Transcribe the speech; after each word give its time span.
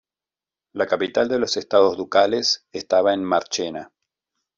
La 0.73 0.87
capital 0.87 1.27
de 1.29 1.37
los 1.37 1.57
estados 1.57 1.95
ducales 1.95 2.65
estaba 2.71 3.13
en 3.13 3.23
Marchena. 3.23 3.91